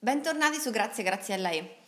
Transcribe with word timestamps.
Bentornati 0.00 0.60
su 0.60 0.70
Grazie 0.70 1.02
Graziella 1.02 1.50
E. 1.50 1.78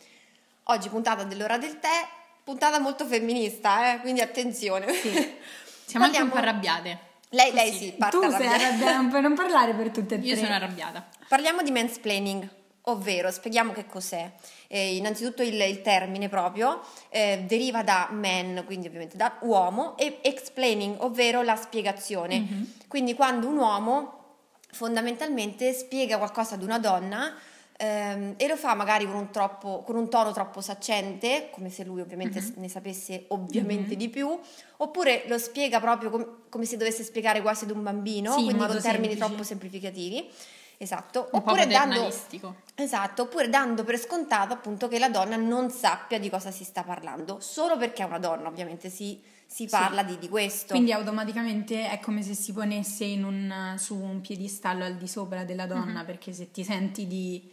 Oggi 0.63 0.89
puntata 0.89 1.23
dell'ora 1.23 1.57
del 1.57 1.79
tè, 1.79 2.05
puntata 2.43 2.77
molto 2.77 3.05
femminista, 3.05 3.93
eh? 3.93 3.99
quindi 4.01 4.19
attenzione. 4.19 4.91
Sì. 4.91 5.37
Siamo 5.87 6.07
anche 6.07 6.21
un 6.21 6.27
po' 6.27 6.35
arrabbiate. 6.35 6.99
Lei, 7.29 7.53
lei 7.53 7.71
sì, 7.71 7.93
parte 7.97 8.17
Tu 8.17 8.23
sei 8.23 8.47
arrabbiata. 8.47 8.65
arrabbiata, 8.65 9.19
non 9.21 9.33
parlare 9.33 9.73
per 9.75 9.91
tutte 9.91 10.15
e 10.15 10.19
tre. 10.19 10.27
Io 10.27 10.35
sono 10.35 10.53
arrabbiata. 10.53 11.07
Parliamo 11.29 11.61
di 11.61 11.71
mansplaining, 11.71 12.49
ovvero 12.81 13.31
spieghiamo 13.31 13.71
che 13.71 13.85
cos'è. 13.85 14.29
Eh, 14.67 14.97
innanzitutto 14.97 15.41
il, 15.41 15.57
il 15.61 15.81
termine 15.81 16.27
proprio 16.27 16.81
eh, 17.07 17.45
deriva 17.47 17.81
da 17.81 18.09
man, 18.11 18.63
quindi 18.65 18.87
ovviamente 18.87 19.15
da 19.15 19.37
uomo, 19.39 19.95
e 19.97 20.19
explaining, 20.21 20.97
ovvero 20.99 21.43
la 21.43 21.55
spiegazione. 21.55 22.39
Mhm. 22.39 22.73
Quindi 22.89 23.15
quando 23.15 23.47
un 23.47 23.55
uomo 23.55 24.19
fondamentalmente 24.69 25.71
spiega 25.71 26.17
qualcosa 26.17 26.55
ad 26.55 26.63
una 26.63 26.77
donna 26.77 27.37
ehm, 27.81 28.33
e 28.37 28.47
lo 28.47 28.55
fa 28.55 28.75
magari 28.75 29.05
con 29.05 29.15
un, 29.15 29.29
troppo- 29.31 29.81
con 29.83 29.95
un 29.95 30.07
tono 30.09 30.31
troppo 30.31 30.61
saccente, 30.61 31.49
come 31.51 31.69
se 31.69 31.83
lui 31.83 31.99
ovviamente 32.01 32.39
Mhm. 32.41 32.53
ne 32.57 32.69
sapesse 32.69 33.25
ovviamente 33.29 33.95
di 33.95 34.07
più, 34.09 34.37
oppure 34.77 35.23
lo 35.27 35.37
spiega 35.37 35.79
proprio 35.79 36.09
com- 36.09 36.27
come 36.49 36.65
se 36.65 36.77
dovesse 36.77 37.03
spiegare 37.03 37.41
quasi 37.41 37.63
ad 37.63 37.71
un 37.71 37.81
bambino, 37.83 38.33
Sì, 38.33 38.39
in 38.39 38.45
quindi 38.45 38.65
con 38.65 38.81
termini 38.81 39.07
semplice. 39.13 39.17
troppo 39.17 39.43
semplificativi. 39.43 40.29
Esatto, 40.77 41.27
oppure 41.31 41.67
dando, 41.67 42.11
esatto, 42.75 43.21
oppure 43.21 43.49
dando 43.49 43.83
per 43.83 43.99
scontato 43.99 44.53
appunto 44.53 44.87
che 44.87 44.97
la 44.97 45.09
donna 45.09 45.35
non 45.35 45.69
sappia 45.69 46.17
di 46.19 46.27
cosa 46.27 46.49
si 46.49 46.63
sta 46.63 46.81
parlando, 46.81 47.39
solo 47.39 47.77
perché 47.77 48.01
è 48.01 48.05
una 48.07 48.17
donna, 48.17 48.47
ovviamente 48.47 48.89
si, 48.89 49.21
si 49.45 49.67
parla 49.67 50.01
di, 50.01 50.17
di 50.17 50.27
questo. 50.27 50.73
Quindi 50.73 50.91
automaticamente 50.91 51.87
è 51.87 51.99
come 51.99 52.23
se 52.23 52.33
si 52.33 52.51
ponesse 52.51 53.03
in 53.03 53.23
un- 53.23 53.75
su 53.77 53.95
un 53.95 54.21
piedistallo 54.21 54.83
al 54.83 54.95
di 54.95 55.07
sopra 55.07 55.43
della 55.43 55.67
donna, 55.67 55.99
Mhm. 55.99 56.05
perché 56.05 56.33
se 56.33 56.49
ti 56.49 56.63
senti 56.63 57.05
di 57.05 57.47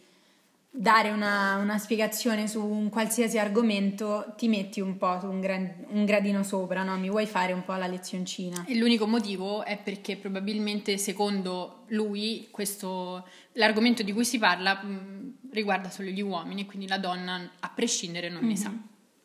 dare 0.70 1.10
una, 1.10 1.56
una 1.56 1.78
spiegazione 1.78 2.46
su 2.46 2.64
un 2.64 2.88
qualsiasi 2.88 3.38
argomento, 3.38 4.34
ti 4.36 4.48
metti 4.48 4.80
un 4.80 4.96
po' 4.96 5.18
su 5.20 5.26
un, 5.26 5.40
gran- 5.40 5.86
un 5.88 6.04
gradino 6.04 6.42
sopra, 6.42 6.82
no? 6.82 6.96
Mi 6.98 7.08
vuoi 7.08 7.26
fare 7.26 7.52
un 7.52 7.64
po' 7.64 7.74
la 7.74 7.86
lezioncina? 7.86 8.64
E 8.66 8.76
l'unico 8.76 9.06
motivo 9.06 9.64
è 9.64 9.78
perché 9.78 10.16
probabilmente 10.16 10.98
secondo 10.98 11.84
lui 11.88 12.48
questo, 12.50 13.26
l'argomento 13.52 14.02
di 14.02 14.12
cui 14.12 14.24
si 14.24 14.38
parla 14.38 14.74
mh, 14.82 15.38
riguarda 15.50 15.90
solo 15.90 16.10
gli 16.10 16.20
uomini, 16.20 16.66
quindi 16.66 16.86
la 16.86 16.98
donna 16.98 17.50
a 17.58 17.68
prescindere 17.70 18.28
non 18.28 18.44
ne 18.44 18.56
sa. 18.56 18.72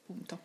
Punto. 0.06 0.40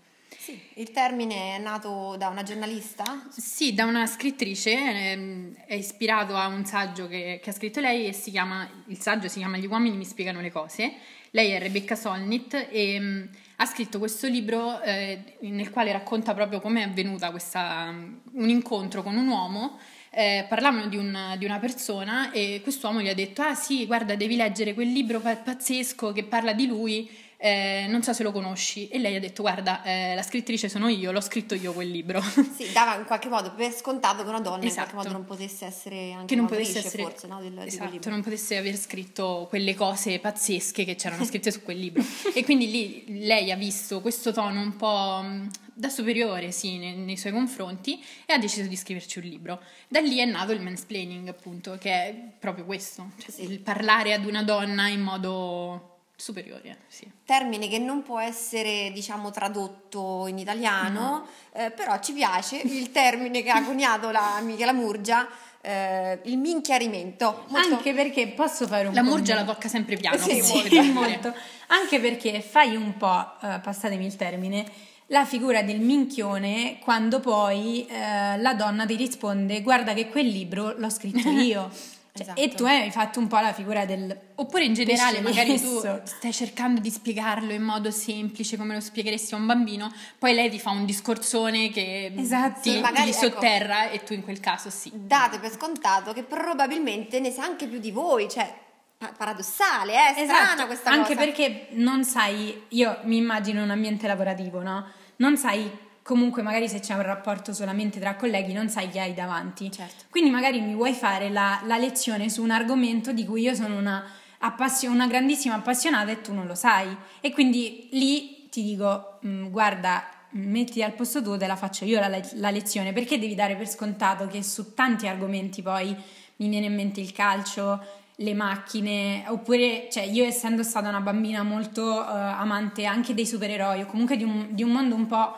Sì, 0.49 0.59
il 0.77 0.93
termine 0.93 1.57
è 1.57 1.59
nato 1.59 2.17
da 2.17 2.29
una 2.29 2.43
giornalista? 2.43 3.27
Sì, 3.29 3.75
da 3.75 3.85
una 3.85 4.07
scrittrice, 4.07 4.73
ehm, 4.73 5.55
è 5.67 5.75
ispirato 5.75 6.37
a 6.37 6.47
un 6.47 6.65
saggio 6.65 7.07
che, 7.07 7.39
che 7.43 7.51
ha 7.51 7.53
scritto 7.53 7.81
lei 7.81 8.07
e 8.07 8.15
si 8.15 8.31
chiama, 8.31 8.67
il 8.87 8.99
saggio 8.99 9.29
si 9.29 9.41
chiama 9.41 9.59
Gli 9.59 9.67
uomini 9.67 9.99
mi 9.99 10.07
spiegano 10.07 10.41
le 10.41 10.51
cose. 10.51 10.91
Lei 11.33 11.51
è 11.51 11.59
Rebecca 11.59 11.95
Solnit 11.97 12.69
e 12.71 12.99
mh, 12.99 13.29
ha 13.57 13.67
scritto 13.67 13.99
questo 13.99 14.27
libro 14.27 14.81
eh, 14.81 15.37
nel 15.41 15.69
quale 15.69 15.93
racconta 15.93 16.33
proprio 16.33 16.63
come 16.63 16.81
è 16.81 16.85
avvenuta 16.85 17.31
questa, 17.31 17.95
un 18.33 18.49
incontro 18.49 19.03
con 19.03 19.17
un 19.19 19.29
uomo. 19.29 19.79
Eh, 20.11 20.47
parlavano 20.49 20.87
di, 20.87 20.97
un- 20.97 21.35
di 21.37 21.45
una 21.45 21.59
persona 21.59 22.33
e 22.33 22.61
quest'uomo 22.63 23.03
gli 23.03 23.09
ha 23.11 23.15
detto: 23.15 23.43
Ah, 23.43 23.55
sì, 23.55 23.85
guarda, 23.85 24.15
devi 24.17 24.37
leggere 24.37 24.73
quel 24.73 24.91
libro 24.91 25.21
pa- 25.21 25.37
pazzesco 25.37 26.13
che 26.13 26.25
parla 26.25 26.55
di 26.55 26.67
lui. 26.67 27.27
Eh, 27.41 27.87
non 27.89 28.03
so 28.03 28.13
se 28.13 28.25
lo 28.25 28.33
conosci. 28.33 28.89
E 28.89 28.99
lei 28.99 29.15
ha 29.15 29.21
detto: 29.21 29.43
Guarda, 29.43 29.83
eh, 29.85 30.15
la 30.17 30.23
scrittrice 30.23 30.69
sono 30.69 30.89
io, 30.89 31.13
l'ho 31.13 31.21
scritto 31.21 31.55
io 31.55 31.73
quel 31.73 31.89
libro. 31.91 32.21
Sì, 32.59 32.73
dava 32.73 32.97
in 32.97 33.05
qualche 33.05 33.29
modo 33.29 33.53
per 33.55 33.73
scontato 33.73 34.25
che 34.25 34.29
una 34.29 34.41
donna 34.41 34.63
in 34.63 34.69
Esatto. 34.69 34.91
qualche 34.95 35.09
modo 35.09 35.19
non 35.19 35.25
potesse 35.25 35.65
essere 35.65 36.11
anche 36.13 36.27
che 36.27 36.35
non 36.35 36.47
potesse 36.47 36.79
essere 36.79 37.03
forse, 37.05 37.27
no, 37.29 37.41
del, 37.41 37.57
esatto, 37.61 38.11
non 38.11 38.21
potesse 38.23 38.57
aver 38.57 38.77
scritto 38.77 39.47
quelle 39.49 39.75
cose 39.77 40.19
pazzesche 40.19 40.85
che 40.85 40.97
c'erano 40.97 41.25
scritte 41.27 41.53
su 41.53 41.63
quel 41.63 41.79
libro 41.79 42.03
e 42.35 42.43
quindi 42.45 42.69
lì 42.71 43.05
lei 43.25 43.53
ha 43.53 43.57
visto 43.57 44.01
questo 44.01 44.33
tono 44.33 44.61
un 44.61 44.75
po' 44.77 45.21
mh, 45.23 45.51
da 45.75 45.89
superiore 45.89 46.51
sì, 46.51 46.79
nei, 46.79 46.97
nei 46.97 47.17
suoi 47.17 47.31
confronti 47.33 48.03
e 48.27 48.33
ha 48.33 48.39
deciso 48.39 48.67
di 48.67 48.75
scriverci 48.77 49.19
un 49.21 49.25
libro 49.27 49.61
da 49.87 50.01
lì 50.01 50.19
è 50.19 50.25
nato 50.25 50.51
il 50.51 50.61
mansplaining 50.61 51.29
appunto 51.29 51.77
che 51.79 51.91
è 51.93 52.15
proprio 52.41 52.65
questo 52.65 53.13
cioè 53.21 53.31
Sì. 53.31 53.43
il 53.45 53.61
parlare 53.61 54.13
ad 54.15 54.25
una 54.25 54.43
donna 54.43 54.89
in 54.89 55.01
modo 55.01 55.98
superiore 56.21 56.79
sì. 56.89 57.09
termine 57.25 57.69
che 57.69 57.79
non 57.79 58.03
può 58.03 58.19
essere 58.19 58.91
diciamo 58.93 59.31
tradotto 59.31 60.27
in 60.27 60.37
italiano 60.39 61.25
eh, 61.53 61.71
però 61.71 62.01
ci 62.01 62.13
piace 62.13 62.57
il 62.57 62.91
termine 62.91 63.41
che 63.41 63.51
ha 63.51 63.63
coniato 63.63 64.11
la 64.11 64.41
Michela 64.43 64.73
Murgia 64.73 65.29
eh, 65.61 66.19
il 66.25 66.37
minchiarimento 66.39 67.45
molto- 67.49 67.75
Anche 67.77 67.95
perché 67.95 68.27
posso 68.29 68.67
fare 68.67 68.89
un 68.89 68.95
la 68.95 69.03
Murgia 69.05 69.37
la 69.37 69.45
tocca 69.45 69.69
sempre 69.69 69.97
piano 69.97 70.17
Sì, 70.19 70.41
molto, 70.41 70.67
dire. 70.69 70.83
molto. 70.93 71.35
Anche 71.69 72.01
perché 72.01 72.41
fai 72.41 72.75
un 72.75 72.97
po', 72.97 73.33
eh, 73.43 73.59
passatemi 73.61 74.07
il 74.07 74.17
termine, 74.17 74.65
la 75.07 75.25
figura 75.25 75.63
del 75.63 75.81
minchione 75.81 76.79
quando 76.81 77.19
poi 77.21 77.87
eh, 77.87 78.39
la 78.39 78.55
donna 78.55 78.87
ti 78.87 78.95
risponde 78.97 79.61
guarda 79.63 79.95
che 79.95 80.09
quel 80.09 80.27
libro 80.29 80.75
l'ho 80.77 80.91
scritto 80.91 81.29
io. 81.31 81.71
Cioè, 82.13 82.23
Esatto. 82.23 82.41
E 82.41 82.49
tu 82.49 82.65
hai 82.65 82.91
fatto 82.91 83.21
un 83.21 83.29
po' 83.29 83.39
la 83.39 83.53
figura 83.53 83.85
del... 83.85 84.17
Oppure 84.37 84.65
in 84.65 84.75
generale, 84.75 85.21
magari 85.21 85.61
tu 85.61 85.81
stai 86.05 86.33
cercando 86.33 86.81
di 86.81 86.91
spiegarlo 86.91 87.53
in 87.53 87.63
modo 87.63 87.91
semplice 87.91 88.57
come 88.57 88.75
lo 88.75 88.81
spiegheresti 88.81 89.35
a 89.35 89.37
un 89.37 89.47
bambino, 89.47 89.93
poi 90.19 90.35
lei 90.35 90.51
ti 90.51 90.59
fa 90.59 90.71
un 90.71 90.85
discorsone 90.85 91.71
che 91.71 92.13
Esatto. 92.17 92.61
ti, 92.63 92.81
Magari, 92.81 93.11
ti 93.11 93.17
ecco. 93.17 93.35
sotterra 93.35 93.91
e 93.91 94.03
tu 94.03 94.15
in 94.15 94.23
quel 94.23 94.41
caso 94.41 94.71
sì. 94.71 94.91
date 94.95 95.39
per 95.39 95.53
scontato 95.53 96.13
che 96.13 96.23
probabilmente 96.25 97.21
ne 97.21 97.31
sa 97.31 97.45
anche 97.45 97.67
più 97.67 97.79
di 97.79 97.91
voi 97.91 98.29
cioè 98.29 98.53
pa- 98.97 99.13
paradossale 99.17 99.93
eh? 99.93 100.15
è 100.15 100.25
strana 100.25 100.53
Esatto, 100.53 100.67
questa 100.67 100.91
anche 100.91 101.15
cosa 101.15 101.25
perché 101.25 101.69
non 101.73 102.05
sai, 102.05 102.65
io 102.69 102.99
mi 103.05 103.17
immagino 103.17 103.63
un 103.63 103.71
ambiente 103.71 104.07
lavorativo, 104.07 104.63
no? 104.63 104.87
Non 105.17 105.37
sai 105.37 105.71
comunque 106.09 106.41
magari 106.41 106.71
se 106.71 106.81
c'è 106.81 106.95
un 106.95 107.03
rapporto 107.03 107.53
solamente 107.53 108.01
tra 108.01 108.17
colleghi 108.17 108.55
non 108.55 108.71
sai 108.71 108.89
chi 108.89 108.99
hai 108.99 109.13
davanti. 109.13 109.71
Certo. 109.71 110.05
Quindi 110.09 110.31
magari 110.31 110.59
mi 110.63 110.75
vuoi 110.75 110.95
fare 110.95 111.29
la, 111.29 111.61
la 111.67 111.77
lezione 111.77 112.31
su 112.31 112.43
un 112.43 112.51
argomento 112.51 113.13
di 113.13 113.27
cui 113.27 113.43
io 113.43 113.53
sono 113.53 113.77
una, 113.77 114.03
appassio- 114.39 114.91
una 114.91 115.07
grandissima 115.07 115.57
appassionata 115.57 116.11
e 116.11 116.23
tu 116.23 116.33
non 116.33 116.47
lo 116.47 116.55
sai. 116.55 116.97
E 117.21 117.31
quindi 117.31 117.91
lì 117.93 118.49
ti 118.49 118.63
dico, 118.63 119.19
"Mm, 119.27 119.49
guarda, 119.49 120.09
metti 120.31 120.83
al 120.83 120.95
posto 120.95 121.21
tuo, 121.21 121.37
te 121.37 121.47
la 121.47 121.57
faccio 121.57 121.85
io 121.85 122.01
la, 122.01 122.09
le- 122.09 122.31
la 122.37 122.51
lezione, 122.51 122.95
perché 122.95 123.19
devi 123.19 123.35
dare 123.35 123.55
per 123.57 123.69
scontato 123.69 124.27
che 124.29 124.43
su 124.43 124.73
tanti 124.73 125.07
argomenti 125.07 125.61
poi 125.61 125.95
mi 126.37 126.49
viene 126.49 126.67
in 126.67 126.75
mente 126.75 127.01
il 127.01 127.13
calcio, 127.13 127.85
le 128.17 128.33
macchine, 128.33 129.25
oppure, 129.29 129.89
cioè, 129.93 130.05
io 130.05 130.25
essendo 130.25 130.63
stata 130.63 130.89
una 130.89 131.01
bambina 131.01 131.43
molto 131.43 132.01
eh, 132.03 132.11
amante 132.11 132.87
anche 132.87 133.13
dei 133.13 133.27
supereroi, 133.27 133.83
o 133.83 133.87
comunque 133.87 134.17
di 134.17 134.25
un, 134.25 134.47
di 134.53 134.63
un 134.63 134.71
mondo 134.71 134.95
un 134.95 135.07
po' 135.07 135.35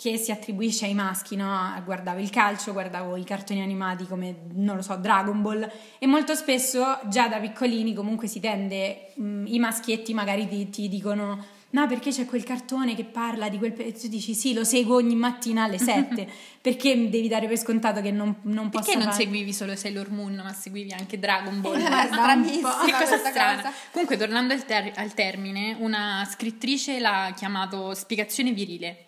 che 0.00 0.16
si 0.16 0.30
attribuisce 0.30 0.84
ai 0.84 0.94
maschi, 0.94 1.34
no? 1.34 1.50
Guardavo 1.84 2.20
il 2.20 2.30
calcio, 2.30 2.70
guardavo 2.72 3.16
i 3.16 3.24
cartoni 3.24 3.60
animati 3.60 4.06
come, 4.06 4.42
non 4.52 4.76
lo 4.76 4.82
so, 4.82 4.94
Dragon 4.94 5.42
Ball 5.42 5.68
e 5.98 6.06
molto 6.06 6.36
spesso 6.36 7.00
già 7.08 7.26
da 7.26 7.40
piccolini 7.40 7.94
comunque 7.94 8.28
si 8.28 8.38
tende, 8.38 9.10
mh, 9.14 9.46
i 9.46 9.58
maschietti 9.58 10.14
magari 10.14 10.46
ti, 10.46 10.70
ti 10.70 10.88
dicono 10.88 11.44
no 11.70 11.86
perché 11.88 12.10
c'è 12.10 12.26
quel 12.26 12.44
cartone 12.44 12.94
che 12.94 13.02
parla 13.02 13.48
di 13.48 13.58
quel... 13.58 13.72
pe-" 13.72 13.86
e 13.86 13.92
tu 13.92 14.06
dici 14.06 14.34
sì 14.34 14.54
lo 14.54 14.62
seguo 14.62 14.94
ogni 14.94 15.16
mattina 15.16 15.64
alle 15.64 15.78
7 15.78 16.28
perché 16.62 17.10
devi 17.10 17.26
dare 17.26 17.48
per 17.48 17.58
scontato 17.58 18.00
che 18.00 18.12
non, 18.12 18.36
non 18.42 18.68
posso 18.68 18.84
Perché 18.84 18.98
non 19.04 19.10
fare... 19.10 19.24
seguivi 19.24 19.52
solo 19.52 19.74
Sailor 19.74 20.10
Moon, 20.10 20.36
ma 20.36 20.52
seguivi 20.52 20.92
anche 20.92 21.18
Dragon 21.18 21.60
Ball? 21.60 21.80
Eh, 21.80 21.88
ma 21.90 22.06
stranissima 22.06 22.70
po'. 22.70 22.84
Che 22.84 22.92
cosa 22.92 23.18
strana. 23.18 23.62
cosa. 23.62 23.72
Comunque, 23.90 24.16
tornando 24.16 24.54
al, 24.54 24.64
ter- 24.64 24.96
al 24.96 25.12
termine, 25.12 25.76
una 25.80 26.24
scrittrice 26.30 27.00
l'ha 27.00 27.32
chiamato 27.34 27.94
spiegazione 27.94 28.52
virile. 28.52 29.06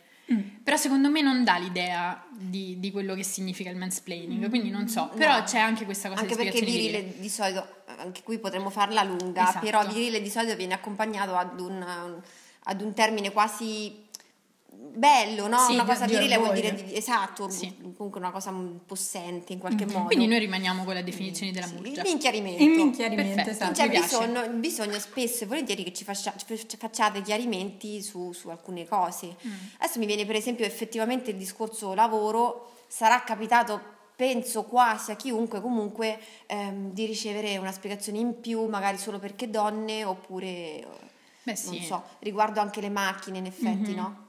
Però 0.63 0.77
secondo 0.77 1.11
me 1.11 1.21
non 1.23 1.43
dà 1.43 1.57
l'idea 1.57 2.25
di, 2.31 2.79
di 2.79 2.91
quello 2.93 3.15
che 3.15 3.25
significa 3.25 3.69
il 3.71 3.77
mansplaining, 3.77 4.49
quindi 4.49 4.71
non 4.71 4.87
so. 4.89 5.11
Però 5.17 5.39
No. 5.39 5.43
c'è 5.45 5.59
anche 5.59 5.85
questa 5.85 6.09
cosa 6.09 6.21
anche 6.21 6.35
di 6.37 6.43
perché 6.43 6.57
spiegazione 6.59 6.83
virile 6.89 7.03
virile. 7.05 7.21
di 7.21 7.29
solito 7.29 7.67
anche 7.99 8.23
qui 8.23 8.39
potremmo 8.39 8.71
farla 8.71 9.03
lunga 9.03 9.43
Esatto. 9.49 9.65
però 9.65 9.85
virile 9.87 10.23
di 10.23 10.31
solito 10.31 10.55
viene 10.55 10.75
accompagnato 10.75 11.35
ad 11.35 11.59
un, 11.59 12.21
ad 12.65 12.81
un 12.81 12.95
termine 12.95 13.33
quasi 13.33 14.07
bello 14.73 15.47
no? 15.49 15.59
Sì, 15.59 15.75
una 15.75 15.85
cosa 15.85 16.05
di 16.07 16.15
virile 16.15 16.37
vuol 16.39 16.53
dire 16.55 16.75
di- 16.75 16.97
esatto 16.97 17.49
Sì. 17.49 17.75
comunque 17.97 18.21
una 18.21 18.31
cosa 18.31 18.53
possente 18.87 19.53
in 19.53 19.59
qualche 19.59 19.85
modo 19.85 19.99
Mm-hmm. 19.99 20.07
Quindi 20.07 20.27
noi 20.27 20.39
rimaniamo 20.39 20.85
con 20.85 20.95
la 20.95 21.03
definizione 21.03 21.53
della 21.53 21.67
Sì, 21.67 21.75
Murgia. 21.75 22.03
il 22.03 22.09
minchiarimento 22.09 22.63
Il 22.63 22.71
minchiarimento, 22.71 23.35
Perfetto. 23.35 23.51
esatto. 23.51 23.73
c'è 23.73 23.89
bisogno, 23.89 24.49
bisogno 24.51 24.99
spesso 24.99 25.45
e 25.45 25.47
volentieri 25.47 25.83
che 25.85 25.93
ci, 25.93 26.05
faccia- 26.05 26.35
ci 26.37 26.77
facciate 26.77 27.23
chiarimenti 27.23 28.03
su, 28.03 28.33
su 28.33 28.49
alcune 28.49 28.87
cose. 28.87 29.37
Mm. 29.47 29.53
Adesso 29.79 29.99
mi 29.99 30.07
viene 30.07 30.25
per 30.27 30.37
esempio 30.37 30.65
effettivamente 30.65 31.31
il 31.31 31.37
discorso 31.37 31.95
lavoro, 31.95 32.73
sarà 32.89 33.23
capitato 33.23 33.99
penso 34.17 34.65
quasi 34.65 35.13
a 35.13 35.17
chiunque 35.17 35.61
comunque 35.61 36.19
ehm, 36.47 36.93
di 36.93 37.07
ricevere 37.07 37.57
una 37.57 37.73
spiegazione 37.73 38.19
in 38.19 38.41
più, 38.41 38.67
magari 38.67 38.99
solo 38.99 39.19
perché 39.19 39.49
donne 39.49 40.05
oppure 40.05 40.47
eh, 40.47 40.87
Beh 41.43 41.57
sì. 41.57 41.71
non 41.77 41.81
so, 41.85 42.03
riguardo 42.19 42.61
anche 42.61 42.81
le 42.83 42.91
macchine 42.91 43.39
in 43.39 43.47
effetti, 43.47 43.91
Mhm. 43.93 43.97
no? 43.97 44.29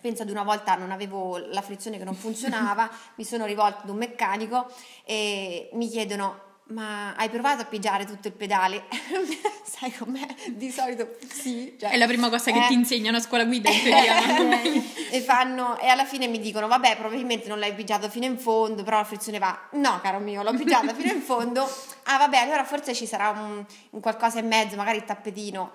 Penso 0.00 0.22
ad 0.22 0.30
una 0.30 0.42
volta 0.42 0.74
non 0.74 0.90
avevo 0.90 1.38
la 1.38 1.62
frizione 1.62 1.98
che 1.98 2.04
non 2.04 2.14
funzionava, 2.14 2.90
mi 3.16 3.24
sono 3.24 3.46
rivolta 3.46 3.82
ad 3.82 3.88
un 3.88 3.96
meccanico 3.96 4.70
e 5.04 5.70
mi 5.72 5.88
chiedono 5.88 6.52
ma 6.66 7.14
hai 7.16 7.28
provato 7.28 7.62
a 7.62 7.64
pigiare 7.66 8.06
tutto 8.06 8.28
il 8.28 8.32
pedale? 8.32 8.84
Sai 9.64 9.92
com'è? 9.92 10.26
Di 10.52 10.70
solito 10.70 11.16
sì. 11.28 11.76
Cioè, 11.78 11.90
È 11.90 11.96
la 11.98 12.06
prima 12.06 12.30
cosa 12.30 12.52
che 12.52 12.64
eh. 12.64 12.68
ti 12.68 12.74
insegnano 12.74 13.18
a 13.18 13.20
scuola 13.20 13.44
guida 13.44 13.68
in 13.68 13.82
teoria. 13.82 14.38
no? 14.38 14.60
e, 15.10 15.20
fanno, 15.20 15.78
e 15.78 15.88
alla 15.88 16.06
fine 16.06 16.26
mi 16.26 16.38
dicono 16.40 16.66
vabbè 16.66 16.96
probabilmente 16.96 17.48
non 17.48 17.58
l'hai 17.58 17.74
pigiato 17.74 18.08
fino 18.08 18.24
in 18.24 18.38
fondo 18.38 18.82
però 18.82 18.96
la 18.96 19.04
frizione 19.04 19.38
va 19.38 19.68
no 19.72 20.00
caro 20.00 20.20
mio 20.20 20.42
l'ho 20.42 20.54
pigiata 20.54 20.94
fino 20.94 21.12
in 21.12 21.20
fondo 21.20 21.62
ah 22.04 22.18
vabbè 22.18 22.38
allora 22.38 22.64
forse 22.64 22.94
ci 22.94 23.06
sarà 23.06 23.30
un, 23.30 23.64
un 23.90 24.00
qualcosa 24.00 24.38
in 24.38 24.46
mezzo 24.46 24.76
magari 24.76 24.98
il 24.98 25.04
tappetino 25.04 25.72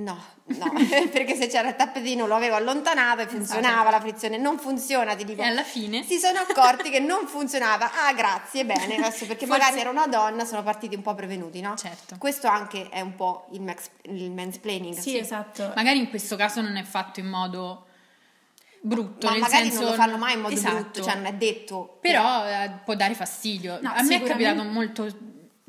no 0.00 0.18
no 0.44 0.72
perché 1.12 1.36
se 1.36 1.46
c'era 1.46 1.68
il 1.68 1.76
tappetino 1.76 2.26
lo 2.26 2.34
avevo 2.34 2.56
allontanato 2.56 3.20
e 3.22 3.26
funzionava 3.26 3.90
la 3.90 4.00
frizione 4.00 4.36
non 4.38 4.58
funziona 4.58 5.14
ti 5.14 5.24
dico 5.24 5.42
E 5.42 5.46
alla 5.46 5.62
fine 5.62 6.02
si 6.02 6.18
sono 6.18 6.38
accorti 6.40 6.90
che 6.90 7.00
non 7.00 7.26
funzionava 7.26 7.90
ah 8.06 8.12
grazie 8.12 8.64
bene 8.64 8.96
adesso 8.96 9.26
perché 9.26 9.46
Forse- 9.46 9.62
magari 9.62 9.80
era 9.80 9.90
una 9.90 10.06
donna 10.06 10.44
sono 10.44 10.62
partiti 10.62 10.94
un 10.94 11.02
po' 11.02 11.14
prevenuti 11.14 11.60
no? 11.60 11.74
Certo. 11.76 12.16
questo 12.18 12.46
anche 12.48 12.88
è 12.88 13.00
un 13.00 13.14
po' 13.14 13.46
il, 13.52 13.60
max, 13.62 13.88
il 14.02 14.30
mansplaining 14.30 14.96
Sì, 14.98 15.16
esatto. 15.18 15.72
magari 15.76 15.98
in 15.98 16.08
questo 16.08 16.36
caso 16.36 16.60
non 16.60 16.76
è 16.76 16.82
fatto 16.82 17.20
in 17.20 17.26
modo 17.26 17.86
brutto, 18.82 19.28
ma 19.28 19.36
magari 19.36 19.64
senso 19.64 19.80
non 19.82 19.90
lo 19.90 19.96
fanno 19.96 20.16
mai 20.16 20.34
in 20.34 20.40
modo 20.40 20.54
Esatto. 20.54 20.74
brutto 20.74 21.02
cioè 21.02 21.14
non 21.16 21.26
è 21.26 21.34
detto 21.34 21.98
Però 22.00 22.46
eh, 22.46 22.70
può 22.84 22.94
dare 22.94 23.14
fastidio. 23.14 23.78
No, 23.82 23.92
a 23.94 24.02
me 24.02 24.16
è 24.16 24.22
capitato 24.22 24.62
molto 24.64 25.06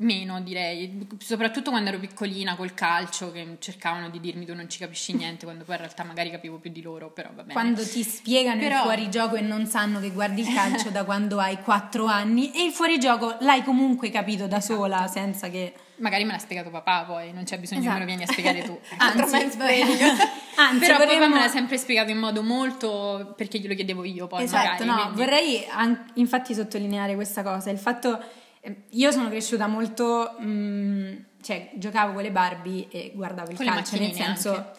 meno, 0.02 0.40
direi, 0.40 1.06
soprattutto 1.18 1.70
quando 1.70 1.88
ero 1.90 1.98
piccolina 1.98 2.54
col 2.56 2.74
calcio 2.74 3.32
che 3.32 3.56
cercavano 3.58 4.10
di 4.10 4.20
dirmi 4.20 4.44
tu 4.44 4.54
non 4.54 4.68
ci 4.68 4.78
capisci 4.78 5.14
niente, 5.14 5.44
quando 5.44 5.64
poi 5.64 5.74
in 5.76 5.80
realtà 5.82 6.04
magari 6.04 6.30
capivo 6.30 6.58
più 6.58 6.70
di 6.70 6.82
loro, 6.82 7.10
però 7.10 7.28
va 7.34 7.42
bene. 7.42 7.52
Quando 7.52 7.82
ti 7.86 8.02
spiegano 8.02 8.60
il 8.60 8.68
Però- 8.68 8.82
fuorigioco 8.82 9.36
e 9.36 9.40
non 9.40 9.66
sanno 9.66 10.00
che 10.00 10.10
guardi 10.10 10.42
il 10.42 10.52
calcio 10.54 10.90
da 10.90 11.04
quando 11.04 11.38
hai 11.38 11.58
4 11.60 12.04
anni 12.06 12.52
e 12.52 12.64
il 12.64 12.72
fuorigioco 12.72 13.36
l'hai 13.40 13.62
comunque 13.64 14.10
capito 14.10 14.46
da 14.46 14.58
Esatto. 14.58 14.74
sola 14.80 15.06
senza 15.08 15.48
che... 15.48 15.72
Magari 15.96 16.24
me 16.24 16.32
l'ha 16.32 16.38
spiegato 16.38 16.70
papà 16.70 17.04
poi, 17.04 17.32
non 17.32 17.44
c'è 17.44 17.58
bisogno 17.58 17.82
che 17.82 17.86
me 17.88 18.04
lo 18.04 18.04
Esatto. 18.04 18.06
vieni 18.06 18.22
a 18.24 18.26
spiegare 18.26 18.62
tu. 18.64 18.78
Altro 18.98 19.22
Anzi, 19.32 19.36
anzi 20.56 20.78
Però 20.80 20.96
papà 20.98 21.04
vorremmo- 21.12 21.34
me 21.34 21.40
l'ha 21.40 21.48
sempre 21.48 21.78
spiegato 21.78 22.10
in 22.10 22.18
modo 22.18 22.42
molto 22.42 23.34
perché 23.36 23.58
glielo 23.60 23.74
chiedevo 23.74 24.02
io 24.04 24.26
poi 24.26 24.42
Esatto, 24.44 24.84
magari. 24.84 24.86
no, 24.86 24.94
quindi- 24.94 25.16
vorrei 25.20 25.66
an- 25.70 26.10
infatti 26.14 26.54
sottolineare 26.54 27.14
questa 27.14 27.42
cosa, 27.42 27.70
il 27.70 27.78
fatto, 27.78 28.20
io 28.90 29.10
sono 29.10 29.28
cresciuta 29.28 29.66
molto, 29.66 30.36
mm, 30.40 31.14
cioè 31.42 31.70
giocavo 31.74 32.12
con 32.12 32.22
le 32.22 32.30
Barbie 32.30 32.86
e 32.90 33.12
guardavo 33.14 33.50
il 33.50 33.56
Con 33.56 33.66
calcio, 33.66 33.96
nel 33.98 34.12
senso, 34.12 34.54
anche. 34.54 34.70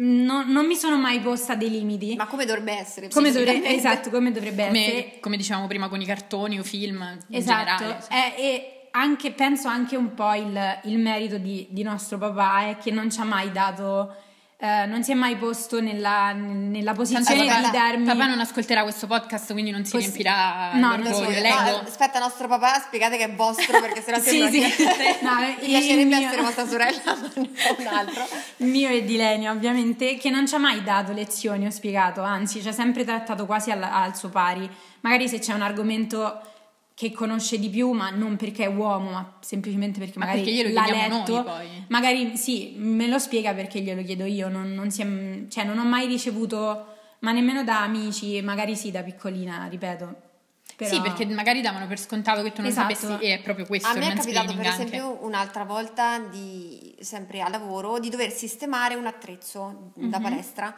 mm, 0.00 0.22
no- 0.24 0.44
non 0.46 0.66
mi 0.66 0.76
sono 0.76 0.96
mai 0.96 1.18
posta 1.20 1.54
dei 1.56 1.70
limiti, 1.70 2.14
Ma 2.14 2.26
come 2.26 2.44
dovrebbe 2.44 2.72
essere? 2.72 3.08
come, 3.08 3.30
dovre- 3.32 3.52
psicologicamente? 3.52 3.88
esatto, 3.88 4.10
come 4.10 4.30
dovrebbe 4.32 4.66
come, 4.66 4.86
essere. 4.86 5.20
come 5.20 5.36
dicevamo 5.36 5.66
prima 5.66 5.88
con 5.88 6.00
i 6.00 6.04
cartoni 6.06 6.58
o 6.58 6.62
film 6.62 7.00
in 7.28 7.36
Esatto, 7.36 7.76
generale. 7.82 8.00
sì. 8.02 8.12
eh, 8.12 8.42
e 8.42 8.88
anche, 8.92 9.32
penso 9.32 9.68
anche 9.68 9.96
un 9.96 10.14
po' 10.14 10.34
il, 10.34 10.80
il 10.84 10.98
merito 10.98 11.38
di, 11.38 11.66
di 11.70 11.82
nostro 11.82 12.18
papà 12.18 12.68
è 12.68 12.76
che 12.76 12.90
non 12.90 13.10
ci 13.10 13.18
ha 13.20 13.24
mai 13.24 13.50
dato, 13.50 14.14
eh, 14.64 14.86
non 14.86 15.02
si 15.02 15.10
è 15.10 15.14
mai 15.14 15.34
posto 15.34 15.80
nella, 15.80 16.30
nella 16.32 16.92
posizione 16.92 17.44
papà- 17.46 17.62
di 17.62 17.70
darmi... 17.72 18.04
Papà 18.04 18.26
non 18.26 18.38
ascolterà 18.38 18.84
questo 18.84 19.08
podcast, 19.08 19.50
quindi 19.50 19.72
non 19.72 19.84
si 19.84 19.90
Poss- 19.90 20.02
riempirà 20.04 20.70
No, 20.74 20.96
lo 20.98 21.12
so, 21.12 21.22
No, 21.22 21.80
aspetta, 21.84 22.20
nostro 22.20 22.46
papà, 22.46 22.78
spiegate 22.78 23.16
che 23.16 23.24
è 23.24 23.34
vostro 23.34 23.80
perché 23.80 24.00
sennò 24.00 24.18
Sì, 24.22 24.48
sì. 24.52 24.60
che 24.60 25.18
No, 25.20 25.34
mi 25.60 25.66
piacerebbe 25.66 26.04
mio- 26.16 26.26
essere 26.28 26.42
vostra 26.42 26.66
sorella, 26.68 27.00
ma 27.04 27.30
non 27.34 27.50
un 27.78 27.86
altro. 27.88 28.24
Il 28.58 28.66
mio 28.68 28.88
e 28.88 29.04
di 29.04 29.16
Lenia, 29.16 29.50
ovviamente, 29.50 30.16
che 30.16 30.30
non 30.30 30.46
ci 30.46 30.54
ha 30.54 30.58
mai 30.58 30.80
dato 30.84 31.10
lezioni, 31.12 31.66
ho 31.66 31.70
spiegato, 31.70 32.22
anzi, 32.22 32.62
ci 32.62 32.68
ha 32.68 32.72
sempre 32.72 33.04
trattato 33.04 33.46
quasi 33.46 33.72
al, 33.72 33.82
al 33.82 34.16
suo 34.16 34.28
pari. 34.28 34.70
Magari 35.00 35.28
se 35.28 35.40
c'è 35.40 35.54
un 35.54 35.62
argomento 35.62 36.40
che 37.08 37.12
conosce 37.12 37.58
di 37.58 37.68
più, 37.68 37.90
ma 37.92 38.10
non 38.10 38.36
perché 38.36 38.64
è 38.64 38.66
uomo, 38.68 39.10
ma 39.10 39.36
semplicemente 39.40 39.98
perché 39.98 40.18
Ma 40.18 40.26
magari 40.26 40.42
perché 40.44 40.56
glielo 40.56 40.72
l'ha 40.72 40.82
chiediamo 40.84 41.18
letto. 41.18 41.32
noi, 41.34 41.42
poi. 41.44 41.84
Magari 41.88 42.36
sì, 42.36 42.74
me 42.76 43.08
lo 43.08 43.18
spiega 43.18 43.52
perché 43.54 43.80
glielo 43.80 44.02
chiedo 44.02 44.24
io, 44.24 44.48
non, 44.48 44.72
non 44.72 44.90
si 44.90 45.02
è- 45.02 45.48
cioè, 45.48 45.64
non 45.64 45.78
ho 45.78 45.84
mai 45.84 46.06
ricevuto, 46.06 46.86
ma 47.20 47.32
nemmeno 47.32 47.64
da 47.64 47.82
amici, 47.82 48.40
magari 48.42 48.76
sì, 48.76 48.90
da 48.90 49.02
piccolina, 49.02 49.66
ripeto. 49.68 50.14
Però- 50.76 50.94
Sì, 50.94 51.00
perché 51.00 51.26
magari 51.26 51.60
davano 51.60 51.86
per 51.86 51.98
scontato 51.98 52.42
che 52.42 52.52
tu 52.52 52.60
non 52.62 52.70
Esatto. 52.70 52.94
sapessi 52.94 53.24
e 53.24 53.34
è 53.34 53.42
proprio 53.42 53.66
questo 53.66 53.88
A 53.88 53.94
me 53.94 54.12
è 54.12 54.14
capitato 54.14 54.46
per 54.54 54.56
mansplaining 54.56 54.66
anche. 54.80 54.96
esempio 54.96 55.26
un'altra 55.26 55.64
volta, 55.64 56.18
di, 56.30 56.94
sempre 57.00 57.40
a 57.40 57.48
lavoro, 57.48 57.98
di 57.98 58.08
dover 58.08 58.30
sistemare 58.30 58.94
un 58.94 59.06
attrezzo 59.06 59.90
da 59.94 60.18
Mhm. 60.18 60.22
palestra. 60.22 60.74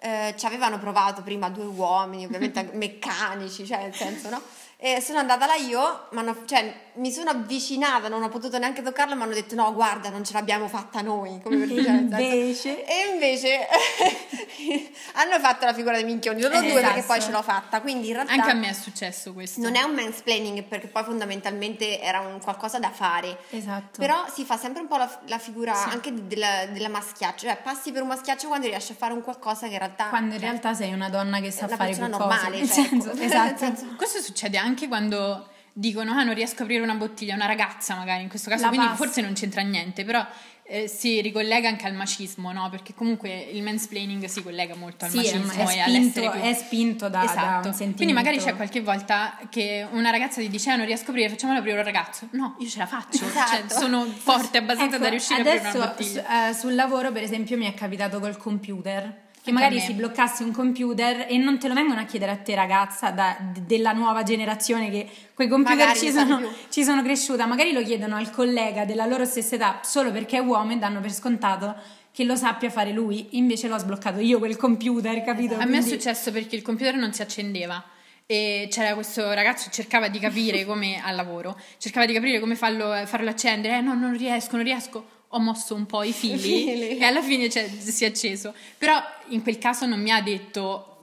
Eh, 0.00 0.34
ci 0.36 0.46
avevano 0.46 0.78
provato 0.78 1.22
prima 1.22 1.48
due 1.50 1.64
uomini, 1.64 2.24
ovviamente 2.24 2.70
meccanici, 2.74 3.66
cioè 3.66 3.82
nel 3.82 3.94
senso, 3.94 4.28
no? 4.30 4.40
E 4.80 5.00
sono 5.00 5.18
andata 5.18 5.44
là 5.46 5.56
io, 5.56 6.06
m'hanno- 6.12 6.44
cioè, 6.44 6.72
mi 6.94 7.10
sono 7.10 7.30
avvicinata, 7.30 8.06
non 8.08 8.22
ho 8.22 8.28
potuto 8.28 8.58
neanche 8.58 8.80
toccarla, 8.80 9.16
mi 9.16 9.22
hanno 9.22 9.34
detto 9.34 9.56
no, 9.56 9.72
guarda, 9.74 10.08
non 10.08 10.24
ce 10.24 10.32
l'abbiamo 10.34 10.68
fatta 10.68 11.00
noi. 11.00 11.40
Come 11.42 11.56
per 11.56 11.64
E 11.64 11.74
dire, 11.74 11.90
invece? 11.90 12.84
E 12.84 13.10
invece 13.12 13.66
hanno 15.14 15.38
fatto 15.40 15.64
la 15.64 15.74
figura 15.74 15.96
dei 15.96 16.04
minchioni, 16.04 16.40
sono 16.40 16.60
due 16.60 16.72
perché 16.74 16.98
Esatto. 17.00 17.06
poi 17.06 17.20
ce 17.20 17.30
l'ho 17.32 17.42
fatta, 17.42 17.80
quindi 17.80 18.06
in 18.08 18.12
realtà... 18.14 18.32
Anche 18.34 18.50
a 18.50 18.54
me 18.54 18.68
è 18.68 18.72
successo 18.72 19.32
questo. 19.32 19.60
Non 19.60 19.74
è 19.74 19.82
un 19.82 19.94
mansplaining 19.94 20.62
perché 20.62 20.86
poi 20.86 21.02
fondamentalmente 21.02 22.00
era 22.00 22.20
un 22.20 22.40
qualcosa 22.40 22.78
da 22.78 22.90
fare. 22.90 23.36
Esatto. 23.50 23.98
Però 23.98 24.26
si 24.32 24.44
fa 24.44 24.56
sempre 24.56 24.80
un 24.82 24.86
po' 24.86 24.96
la, 24.96 25.18
la 25.26 25.38
figura 25.38 25.74
Sì. 25.74 25.88
anche 25.88 26.26
della, 26.26 26.66
della 26.66 26.88
maschiaccia, 26.88 27.48
cioè 27.48 27.58
passi 27.60 27.90
per 27.90 28.02
un 28.02 28.08
maschiaccio 28.08 28.46
quando 28.46 28.68
riesci 28.68 28.92
a 28.92 28.94
fare 28.94 29.12
un 29.12 29.22
qualcosa 29.22 29.66
che 29.66 29.72
in 29.72 29.78
realtà... 29.80 30.04
Quando 30.08 30.34
in 30.34 30.40
cioè, 30.40 30.48
realtà 30.50 30.72
sei 30.74 30.92
una 30.92 31.08
donna 31.08 31.40
che 31.40 31.50
sa 31.50 31.66
fare 31.66 31.96
qualcosa. 31.96 32.06
normale, 32.06 32.58
cioè, 32.58 32.86
senso, 32.86 33.10
ecco. 33.10 33.22
esatto. 33.22 33.56
Senso- 33.68 33.86
Questo 33.96 34.20
succede 34.20 34.56
anche 34.56 34.66
quando 34.88 35.48
dicono 35.72 36.12
ah 36.12 36.24
non 36.24 36.34
riesco 36.34 36.60
a 36.60 36.64
aprire 36.64 36.82
una 36.82 36.94
bottiglia, 36.94 37.34
una 37.34 37.46
ragazza 37.46 37.94
magari 37.94 38.22
in 38.22 38.28
questo 38.28 38.50
caso, 38.50 38.62
La 38.62 38.68
quindi 38.68 38.86
passa. 38.88 38.98
forse 39.04 39.20
non 39.20 39.32
c'entra 39.34 39.62
niente, 39.62 40.04
però 40.04 40.26
eh, 40.70 40.86
si 40.86 41.20
ricollega 41.22 41.66
anche 41.68 41.86
al 41.86 41.94
macismo, 41.94 42.52
no? 42.52 42.68
Perché 42.68 42.92
comunque 42.94 43.30
il 43.52 43.62
mansplaining 43.62 44.24
si 44.26 44.42
collega 44.42 44.74
molto 44.74 45.06
al 45.06 45.10
Sì, 45.12 45.16
macismo 45.16 45.50
è 45.52 45.62
e 45.62 45.66
spinto, 45.66 45.84
all'essere 45.86 46.30
più... 46.30 46.40
è 46.40 46.52
spinto 46.54 47.08
da, 47.08 47.18
da 47.20 47.24
Esatto. 47.24 47.62
sentimento. 47.72 47.96
Quindi 47.96 48.12
magari 48.12 48.36
c'è 48.38 48.54
qualche 48.54 48.80
volta 48.82 49.38
che 49.48 49.86
una 49.92 50.10
ragazza 50.10 50.40
ti 50.42 50.48
dice 50.48 50.70
ah 50.70 50.76
non 50.76 50.84
riesco 50.84 51.06
a 51.06 51.10
aprire, 51.10 51.30
facciamolo 51.30 51.60
aprire 51.60 51.78
un 51.78 51.84
ragazzo. 51.84 52.28
No, 52.32 52.56
io 52.58 52.68
ce 52.68 52.78
la 52.78 52.86
faccio, 52.86 53.24
Esatto. 53.24 53.50
cioè, 53.50 53.78
sono 53.80 54.04
forte 54.04 54.58
abbastanza 54.58 54.96
Ecco, 54.96 55.04
da 55.04 55.10
riuscire 55.10 55.36
a 55.38 55.40
aprire 55.42 55.58
adesso 55.60 55.76
una 55.78 55.86
bottiglia. 55.86 56.22
su- 56.22 56.32
eh, 56.50 56.54
sul 56.54 56.74
lavoro, 56.74 57.12
per 57.12 57.22
esempio, 57.22 57.56
mi 57.56 57.66
è 57.66 57.72
capitato 57.74 58.20
col 58.20 58.36
computer. 58.36 59.26
Che 59.48 59.54
magari 59.54 59.80
si 59.80 59.94
bloccasse 59.94 60.42
un 60.42 60.52
computer 60.52 61.24
e 61.26 61.38
non 61.38 61.58
te 61.58 61.68
lo 61.68 61.74
vengono 61.74 62.00
a 62.00 62.04
chiedere 62.04 62.32
a 62.32 62.36
te, 62.36 62.54
ragazza, 62.54 63.10
da- 63.10 63.34
della 63.40 63.92
nuova 63.92 64.22
generazione 64.22 64.90
che 64.90 65.08
quei 65.32 65.48
computer 65.48 65.96
ci 65.96 66.10
sono, 66.10 66.42
ci 66.68 66.84
sono 66.84 67.02
cresciuta. 67.02 67.46
Magari 67.46 67.72
lo 67.72 67.82
chiedono 67.82 68.16
al 68.16 68.30
collega 68.30 68.84
della 68.84 69.06
loro 69.06 69.24
stessa 69.24 69.54
età 69.54 69.80
solo 69.82 70.12
perché 70.12 70.36
è 70.36 70.40
uomo 70.40 70.72
e 70.72 70.76
danno 70.76 71.00
per 71.00 71.12
scontato 71.14 71.74
che 72.12 72.24
lo 72.24 72.36
sappia 72.36 72.68
fare 72.68 72.92
lui. 72.92 73.28
Invece 73.38 73.68
l'ho 73.68 73.78
sbloccato 73.78 74.20
io 74.20 74.38
quel 74.38 74.56
computer, 74.58 75.22
capito? 75.24 75.54
A 75.54 75.58
me 75.58 75.64
è 75.64 75.66
Quindi- 75.80 75.88
successo 75.88 76.30
perché 76.30 76.54
il 76.54 76.60
computer 76.62 76.96
non 76.96 77.14
si 77.14 77.22
accendeva 77.22 77.82
e 78.26 78.68
c'era 78.70 78.92
questo 78.92 79.32
ragazzo 79.32 79.70
che 79.70 79.74
cercava 79.74 80.08
di 80.08 80.18
capire 80.18 80.64
come 80.68 81.00
al 81.02 81.16
lavoro, 81.16 81.58
cercava 81.78 82.04
di 82.04 82.12
capire 82.12 82.38
come 82.38 82.54
farlo, 82.54 82.92
farlo 83.06 83.30
accendere, 83.30 83.78
eh 83.78 83.80
no, 83.80 83.94
non 83.94 84.14
riesco, 84.14 84.56
non 84.56 84.64
riesco. 84.66 85.16
Ho 85.28 85.38
mosso 85.38 85.74
un 85.74 85.86
po' 85.86 86.02
i 86.02 86.12
fili, 86.12 86.38
fili. 86.38 86.98
e 86.98 87.04
alla 87.04 87.22
fine 87.22 87.50
cioè, 87.50 87.68
si 87.68 88.04
è 88.04 88.08
acceso. 88.08 88.54
Però 88.76 88.98
in 89.28 89.42
quel 89.42 89.58
caso 89.58 89.86
non 89.86 90.00
mi 90.00 90.10
ha 90.10 90.22
detto 90.22 90.97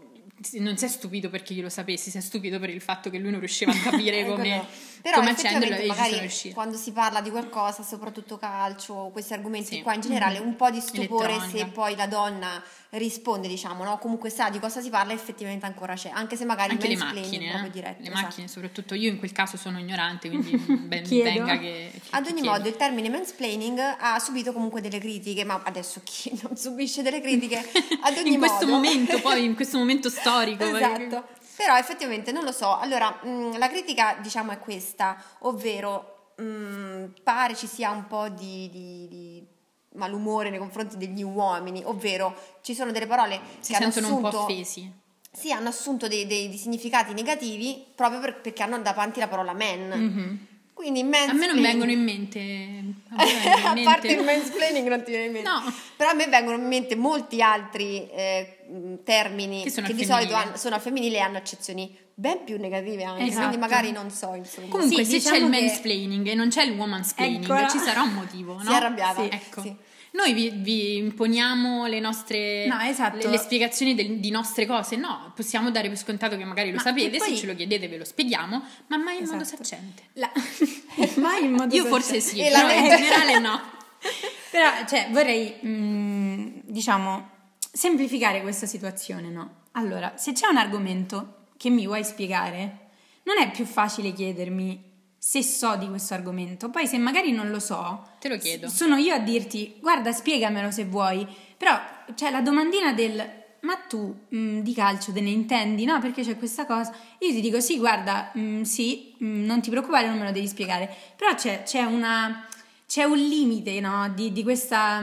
non 0.60 0.78
sei 0.78 0.90
stupido 0.90 1.30
perché 1.30 1.54
io 1.54 1.62
lo 1.64 1.70
sapessi, 1.70 2.10
sei 2.10 2.22
stupido 2.22 2.60
per 2.60 2.70
il 2.70 2.82
fatto 2.82 3.10
che 3.10 3.18
lui 3.18 3.32
non 3.32 3.40
riusciva 3.40 3.72
a 3.72 3.76
capire 3.78 4.20
Ecco, 4.26 4.34
come, 4.36 4.56
no. 4.58 4.68
Però 5.02 5.18
come 5.18 5.30
accenderlo 5.32 5.76
e 5.76 5.86
magari 5.88 6.20
riuscita. 6.20 6.54
quando 6.54 6.78
si 6.78 6.92
parla 6.92 7.22
di 7.22 7.30
qualcosa, 7.30 7.84
soprattutto 7.84 8.38
calcio, 8.38 9.10
questi 9.14 9.34
argomenti 9.34 9.76
Sì. 9.76 9.82
qua 9.82 9.94
in 9.94 10.02
generale, 10.02 10.40
un 10.40 10.56
po' 10.56 10.70
di 10.72 10.80
stupore 10.82 11.30
Elettronica. 11.34 11.66
se 11.66 11.72
poi 11.72 11.96
la 11.96 12.08
donna 12.08 12.62
risponde, 12.92 13.48
diciamo, 13.48 13.84
no? 13.84 13.98
Comunque 14.00 14.30
sa 14.30 14.50
di 14.50 14.58
cosa 14.60 14.82
si 14.82 14.90
parla, 14.90 15.14
effettivamente 15.14 15.66
ancora 15.66 15.94
c'è, 15.96 16.10
anche 16.14 16.36
se 16.36 16.46
magari 16.46 16.72
Anche 16.72 16.88
le 16.88 16.98
macchine, 16.98 17.50
proprio 17.50 17.68
eh. 17.68 17.72
diretto. 17.72 18.02
le 18.02 18.08
esatto. 18.08 18.22
macchine, 18.26 18.48
soprattutto 18.48 18.94
io 18.96 19.10
in 19.10 19.18
quel 19.20 19.32
caso 19.32 19.58
sono 19.58 19.78
ignorante, 19.80 20.28
quindi 20.30 20.56
ben 20.88 21.04
Chiedo. 21.04 21.30
venga 21.46 21.60
che, 21.60 21.92
che 21.94 22.02
Ad 22.12 22.24
ogni 22.26 22.34
chiedi. 22.42 22.48
modo, 22.48 22.68
il 22.68 22.76
termine 22.76 23.10
mansplaining 23.10 23.80
ha 24.00 24.18
subito 24.20 24.54
comunque 24.54 24.82
delle 24.82 24.98
critiche, 25.00 25.44
ma 25.44 25.62
adesso 25.66 26.02
chi 26.04 26.32
non 26.42 26.56
subisce 26.58 27.02
delle 27.04 27.22
critiche? 27.22 27.58
Ad 28.02 28.18
ogni 28.18 28.34
in 28.34 28.40
questo 28.40 28.66
modo. 28.66 28.72
momento, 28.72 29.20
poi 29.22 29.44
in 29.44 29.54
questo 29.56 29.78
momento 29.78 30.10
storico. 30.30 30.64
esatto. 30.76 31.28
Però 31.56 31.78
effettivamente 31.78 32.32
non 32.32 32.44
lo 32.44 32.52
so. 32.52 32.78
Allora, 32.78 33.10
mh, 33.24 33.58
la 33.58 33.70
critica, 33.70 34.18
diciamo, 34.22 34.52
è 34.52 34.60
questa, 34.60 35.16
ovvero 35.40 36.34
mh, 36.38 37.22
pare 37.24 37.56
ci 37.56 37.68
sia 37.68 37.92
un 37.92 38.08
po' 38.08 38.28
di, 38.30 38.70
di- 38.70 39.08
di 39.08 39.48
malumore 39.96 40.50
nei 40.50 40.60
confronti 40.60 40.98
degli 40.98 41.24
uomini, 41.24 41.82
ovvero 41.86 42.36
ci 42.62 42.74
sono 42.76 42.92
delle 42.92 43.08
parole 43.08 43.40
si 43.60 43.72
che 43.72 43.78
hanno 43.82 43.92
sentono 43.92 44.16
un 44.16 44.22
po' 44.22 44.28
assunto 44.28 44.52
offesi. 44.52 44.92
sì, 45.32 45.52
hanno 45.54 45.70
assunto 45.70 46.08
dei, 46.10 46.28
dei- 46.28 46.50
dei 46.50 46.58
significati 46.58 47.14
negativi 47.14 47.86
proprio 47.96 48.20
per- 48.20 48.42
perché 48.42 48.62
hanno 48.64 48.80
davanti 48.80 49.20
la 49.22 49.28
parola 49.30 49.54
man. 49.54 49.88
Mhm. 49.88 50.48
Quindi 50.76 51.00
A 51.00 51.34
me 51.34 51.48
non 51.48 51.62
vengono 51.62 51.90
in 51.90 52.04
mente. 52.04 52.38
a 52.40 52.44
in 52.44 52.94
a 53.66 53.74
mente- 53.74 53.84
parte 53.84 54.08
il 54.10 54.22
mansplaining 54.24 54.88
non 54.90 55.04
ti 55.04 55.12
viene 55.12 55.26
in 55.28 55.32
mente. 55.32 55.50
No. 55.50 55.74
Però 55.96 56.10
a 56.10 56.14
me 56.14 56.28
vengono 56.28 56.58
in 56.58 56.68
mente 56.68 56.96
molti 56.98 57.42
altri 57.42 58.08
eh, 58.12 59.00
termini 59.04 59.64
Che 59.64 59.72
sono 59.72 59.88
che 59.88 59.94
di 59.94 60.04
solito 60.04 60.36
hanno- 60.36 60.58
sono 60.58 60.76
al 60.76 60.82
femminile 60.82 61.16
e 61.16 61.20
hanno 61.22 61.38
accezioni 61.38 61.98
ben 62.14 62.44
più 62.44 62.58
negative 62.60 63.04
anche, 63.04 63.24
Esatto. 63.24 63.48
quindi 63.48 63.58
magari 63.58 63.92
non 63.92 64.10
so, 64.12 64.34
insomma. 64.36 64.68
Comunque, 64.68 65.04
Sì, 65.06 65.12
se 65.12 65.18
diciamo 65.18 65.36
c'è 65.38 65.44
il 65.46 65.50
che- 65.52 65.60
mansplaining 65.62 66.28
e 66.28 66.34
non 66.36 66.48
c'è 66.50 66.64
il 66.64 66.72
womansplaining, 66.78 67.44
Eccola. 67.46 67.68
ci 67.70 67.78
sarà 67.80 68.02
un 68.02 68.14
motivo, 68.14 68.54
no? 68.62 68.62
Si 68.64 68.70
è 68.72 68.74
arrabbiata. 68.76 69.22
Sì. 69.24 69.30
Ecco. 69.32 69.62
Sì. 69.62 69.76
Noi 70.16 70.34
vi, 70.34 70.50
vi 70.50 70.96
imponiamo 70.98 71.88
le 71.88 72.00
nostre 72.00 72.66
No, 72.68 72.80
esatto. 72.80 73.18
le, 73.18 73.30
le 73.32 73.38
spiegazioni 73.38 73.96
del- 73.96 74.20
di 74.20 74.30
nostre 74.32 74.66
cose. 74.66 74.96
No, 74.96 75.32
possiamo 75.36 75.72
dare 75.72 75.90
per 75.90 75.98
scontato 75.98 76.38
che 76.38 76.46
magari 76.46 76.70
lo 76.70 76.78
Ma 76.78 76.82
sapete, 76.82 77.18
poi- 77.18 77.30
se 77.30 77.36
ce 77.36 77.46
lo 77.48 77.56
chiedete 77.56 77.88
ve 77.90 77.98
lo 77.98 78.06
spieghiamo, 78.06 78.64
ma 78.88 78.98
mai 78.98 79.18
in 79.20 79.26
modo 79.26 79.42
Esatto. 79.44 79.64
saccente. 79.64 80.04
La- 80.14 80.32
Mai 81.22 81.44
in 81.46 81.52
modo 81.52 81.76
Io 81.76 81.86
forse 81.86 82.20
sì, 82.22 82.40
E 82.40 82.50
però 82.50 82.72
in 82.72 82.84
generale 82.88 83.40
no. 83.40 83.62
Però, 84.52 84.70
cioè, 84.88 85.10
vorrei, 85.12 85.56
mm, 85.66 86.60
diciamo, 86.64 87.30
semplificare 87.72 88.42
questa 88.42 88.66
situazione, 88.66 89.30
no? 89.30 89.64
Allora, 89.74 90.14
se 90.16 90.32
c'è 90.32 90.48
un 90.48 90.56
argomento 90.58 91.48
che 91.58 91.70
mi 91.70 91.86
vuoi 91.86 92.04
spiegare, 92.06 92.88
non 93.24 93.38
è 93.40 93.52
più 93.52 93.66
facile 93.66 94.14
chiedermi 94.14 94.94
se 95.28 95.42
so 95.42 95.76
di 95.76 95.90
questo 95.90 96.14
argomento. 96.14 96.70
Poi, 96.70 96.86
se 96.86 97.00
magari 97.00 97.32
non 97.32 97.50
lo 97.50 97.60
so, 97.60 98.10
Te 98.20 98.30
lo 98.30 98.38
chiedo. 98.38 98.70
sono 98.70 98.96
io 98.98 99.12
a 99.16 99.18
dirti, 99.18 99.76
guarda, 99.82 100.12
spiegamelo 100.12 100.70
se 100.70 100.86
vuoi. 100.86 101.28
Però, 101.58 101.76
c'è 102.14 102.30
la 102.30 102.42
domandina 102.42 102.94
del... 102.94 103.28
Ma 103.62 103.76
tu 103.90 104.16
mm, 104.36 104.60
di 104.60 104.72
calcio 104.76 105.12
te 105.12 105.22
ne 105.22 105.32
intendi? 105.32 105.84
No, 105.84 106.00
perché 106.00 106.22
c'è 106.22 106.38
questa 106.38 106.68
cosa. 106.68 106.94
Io 107.22 107.32
ti 107.32 107.42
dico 107.42 107.60
sì, 107.60 107.80
guarda, 107.80 108.32
mm, 108.38 108.62
sì, 108.62 109.16
mm, 109.24 109.46
non 109.46 109.62
ti 109.62 109.72
preoccupare, 109.72 110.08
non 110.08 110.20
me 110.20 110.26
lo 110.26 110.32
devi 110.32 110.48
spiegare. 110.48 110.94
Però 111.16 111.34
c'è, 111.34 111.64
c'è 111.64 111.82
una, 111.82 112.46
c'è 112.86 113.04
un 113.04 113.18
limite, 113.18 113.80
no? 113.80 114.08
Di, 114.14 114.32
di 114.32 114.44
questa. 114.44 115.02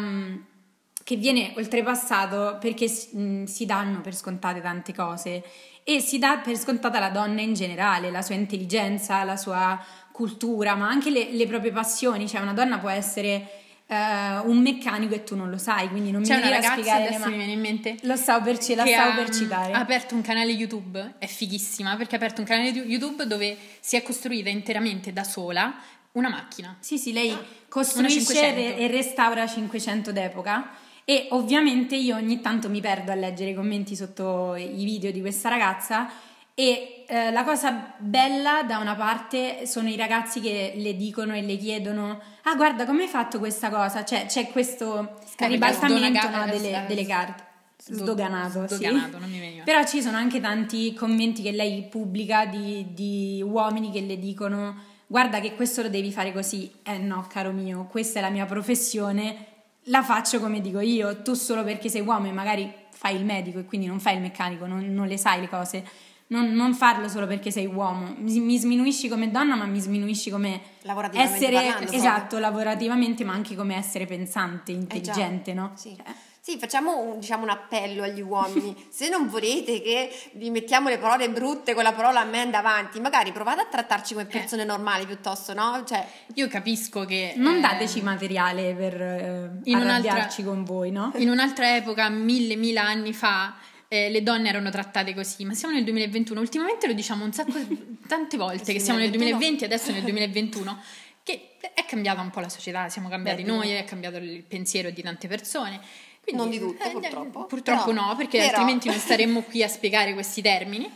che 1.02 1.16
viene 1.16 1.52
oltrepassato 1.56 2.58
perché 2.60 2.86
si 2.86 3.66
danno 3.66 4.00
per 4.00 4.14
scontate 4.14 4.60
tante 4.60 4.94
cose 4.94 5.42
e 5.84 5.98
si 5.98 6.18
dà 6.18 6.38
per 6.38 6.56
scontata 6.56 7.00
la 7.00 7.08
donna 7.08 7.40
in 7.40 7.54
generale, 7.54 8.12
la 8.12 8.22
sua 8.22 8.36
intelligenza, 8.36 9.24
la 9.24 9.36
sua 9.36 9.84
cultura, 10.12 10.74
ma 10.74 10.88
anche 10.88 11.10
le, 11.10 11.32
le 11.32 11.46
proprie 11.46 11.72
passioni. 11.72 12.28
Cioè, 12.28 12.40
una 12.40 12.52
donna 12.52 12.78
può 12.78 12.88
essere 12.90 13.60
eh, 13.86 14.38
un 14.44 14.58
meccanico 14.58 15.14
e 15.14 15.24
tu 15.24 15.34
non 15.36 15.50
lo 15.50 15.58
sai, 15.58 15.88
quindi 15.88 16.10
non 16.10 16.22
C'è 16.22 16.36
mi 16.36 16.42
devi 16.42 16.54
a 16.54 16.62
spiegare 16.72 17.06
adesso 17.06 17.18
ma- 17.20 17.26
mi 17.28 17.36
viene 17.36 17.52
in 17.52 17.60
mente, 17.60 17.96
Lo 18.02 18.16
stavo 18.16 18.44
per, 18.44 18.58
ci- 18.58 18.74
la 18.74 18.86
stavo 18.86 19.10
ha, 19.10 19.14
per 19.14 19.30
citare. 19.30 19.72
ha 19.72 19.78
aperto 19.78 20.14
un 20.14 20.22
canale 20.22 20.52
YouTube, 20.52 21.14
è 21.18 21.26
fighissima, 21.26 21.96
perché 21.96 22.14
ha 22.14 22.18
aperto 22.18 22.40
un 22.40 22.46
canale 22.46 22.68
YouTube 22.70 23.26
dove 23.26 23.56
si 23.80 23.96
è 23.96 24.02
costruita 24.02 24.48
interamente 24.48 25.12
da 25.12 25.24
sola 25.24 25.74
una 26.12 26.28
macchina. 26.28 26.76
Sì, 26.78 26.98
sì, 26.98 27.12
lei 27.12 27.36
costruisce 27.68 28.20
500. 28.20 28.58
e 28.78 28.84
e 28.84 28.86
restaura 28.88 29.46
500 29.46 30.12
d'epoca 30.12 30.70
e 31.04 31.26
ovviamente 31.30 31.96
io 31.96 32.16
ogni 32.16 32.40
tanto 32.40 32.68
mi 32.68 32.80
perdo 32.80 33.10
a 33.12 33.14
leggere 33.14 33.50
i 33.50 33.54
commenti 33.54 33.96
sotto 33.96 34.54
i 34.54 34.84
video 34.84 35.10
di 35.10 35.20
questa 35.20 35.48
ragazza 35.48 36.08
e 36.54 37.04
eh, 37.08 37.30
la 37.30 37.44
cosa 37.44 37.94
bella 37.98 38.62
da 38.62 38.78
una 38.78 38.94
parte 38.94 39.66
sono 39.66 39.88
i 39.88 39.96
ragazzi 39.96 40.40
che 40.40 40.74
le 40.76 40.96
dicono 40.96 41.34
e 41.34 41.42
le 41.42 41.56
chiedono 41.56 42.20
ah 42.42 42.54
guarda 42.54 42.84
come 42.84 43.02
hai 43.02 43.08
fatto 43.08 43.38
questa 43.38 43.70
cosa 43.70 44.04
cioè 44.04 44.26
c'è 44.26 44.50
questo 44.50 45.18
ribaltamento 45.38 46.28
no, 46.28 46.44
delle, 46.44 46.84
eh, 46.84 46.86
delle 46.86 47.06
carte 47.06 47.50
sdoganato, 47.84 48.68
sì. 48.68 48.74
Sdoganato, 48.74 49.18
non 49.18 49.28
mi 49.28 49.40
veniva. 49.40 49.64
Però 49.64 49.84
ci 49.84 50.00
sono 50.00 50.16
anche 50.16 50.40
tanti 50.40 50.94
commenti 50.94 51.42
che 51.42 51.50
lei 51.50 51.82
pubblica 51.88 52.46
di, 52.46 52.92
di 52.92 53.42
uomini 53.44 53.90
che 53.90 54.00
le 54.00 54.18
dicono 54.18 54.90
guarda 55.12 55.40
che 55.40 55.54
questo 55.54 55.82
lo 55.82 55.88
devi 55.88 56.12
fare 56.12 56.32
così. 56.32 56.70
Eh 56.82 56.98
no, 56.98 57.26
caro 57.28 57.50
mio, 57.50 57.86
questa 57.90 58.20
è 58.20 58.22
la 58.22 58.30
mia 58.30 58.46
professione, 58.46 59.46
la 59.86 60.02
faccio 60.02 60.38
come 60.38 60.60
dico 60.60 60.80
io, 60.80 61.22
tu 61.22 61.34
solo 61.34 61.64
perché 61.64 61.88
sei 61.88 62.02
uomo 62.02 62.28
e 62.28 62.32
magari 62.32 62.72
fai 62.90 63.16
il 63.16 63.24
medico 63.24 63.58
e 63.58 63.64
quindi 63.64 63.88
non 63.88 63.98
fai 63.98 64.14
il 64.14 64.20
meccanico, 64.20 64.66
non, 64.66 64.86
non 64.94 65.06
le 65.06 65.16
sai 65.18 65.40
le 65.40 65.48
cose. 65.48 65.84
Non, 66.32 66.52
non 66.52 66.74
farlo 66.74 67.08
solo 67.08 67.26
perché 67.26 67.50
sei 67.50 67.66
uomo, 67.66 68.14
mi, 68.16 68.40
mi 68.40 68.58
sminuisci 68.58 69.08
come 69.08 69.30
donna, 69.30 69.54
ma 69.54 69.66
mi 69.66 69.78
sminuisci 69.78 70.30
come 70.30 70.60
Lavorativamente 70.82 71.36
essere 71.36 71.54
parlando, 71.62 71.92
esatto, 71.92 72.38
lavorativamente, 72.38 73.22
ma 73.24 73.34
anche 73.34 73.54
come 73.54 73.76
essere 73.76 74.06
pensante, 74.06 74.72
Eh 74.72 74.76
intelligente, 74.76 75.52
no? 75.52 75.72
Sì. 75.74 75.94
Cioè, 75.94 76.14
Sì, 76.40 76.58
facciamo 76.58 76.98
un, 76.98 77.20
diciamo, 77.20 77.42
un 77.42 77.50
appello 77.50 78.02
agli 78.02 78.22
uomini. 78.22 78.74
Se 78.90 79.10
non 79.10 79.28
volete 79.28 79.82
che 79.82 80.10
vi 80.32 80.50
mettiamo 80.50 80.88
le 80.88 80.98
parole 80.98 81.28
brutte 81.28 81.74
con 81.74 81.82
la 81.82 81.92
parola 81.92 82.24
man 82.24 82.50
davanti, 82.50 82.98
magari 82.98 83.30
provate 83.30 83.60
a 83.60 83.66
trattarci 83.66 84.14
come 84.14 84.26
persone 84.26 84.64
normali 84.64 85.04
piuttosto, 85.04 85.52
no? 85.52 85.84
Cioè, 85.86 86.04
Io 86.34 86.48
capisco 86.48 87.04
che... 87.04 87.34
Non 87.36 87.56
eh, 87.56 87.60
dateci 87.60 88.00
materiale 88.00 88.74
per 88.74 89.00
eh, 89.00 89.50
in 89.64 89.76
un'altra- 89.76 90.12
arrabbiarci 90.12 90.42
con 90.42 90.64
voi, 90.64 90.90
no? 90.90 91.12
In 91.16 91.28
un'altra 91.28 91.76
epoca, 91.76 92.08
mille, 92.08 92.56
mila 92.56 92.82
anni 92.82 93.12
fa, 93.12 93.54
eh, 93.92 94.08
le 94.08 94.22
donne 94.22 94.48
erano 94.48 94.70
trattate 94.70 95.12
così, 95.14 95.44
ma 95.44 95.52
siamo 95.52 95.74
nel 95.74 95.84
2021. 95.84 96.40
Ultimamente 96.40 96.86
lo 96.86 96.94
diciamo 96.94 97.24
un 97.24 97.32
sacco, 97.32 97.52
tante 98.08 98.36
volte, 98.38 98.64
Sì, 98.64 98.72
che 98.72 98.80
siamo 98.80 98.98
nel 98.98 99.10
2021. 99.10 99.38
2020 99.38 99.62
e 99.62 99.66
adesso 99.66 99.92
nel 99.92 100.02
2021, 100.02 100.82
che 101.22 101.50
è 101.74 101.84
cambiata 101.84 102.22
un 102.22 102.30
po' 102.30 102.40
la 102.40 102.48
società, 102.48 102.88
siamo 102.88 103.08
cambiati 103.10 103.42
Beh, 103.42 103.48
noi, 103.50 103.70
è 103.70 103.84
cambiato 103.84 104.16
il 104.16 104.42
pensiero 104.44 104.88
di 104.90 105.02
tante 105.02 105.28
persone. 105.28 105.78
Quindi, 106.22 106.40
Non 106.40 106.50
di 106.50 106.58
tutte, 106.58 106.88
eh, 106.88 106.90
purtroppo. 106.92 107.44
Purtroppo 107.46 107.90
Però- 107.92 108.06
no, 108.08 108.16
perché 108.16 108.38
però- 108.38 108.50
altrimenti 108.50 108.88
non 108.88 108.96
staremmo 108.98 109.42
qui 109.42 109.62
a 109.62 109.68
spiegare 109.68 110.14
questi 110.14 110.40
termini. 110.40 110.90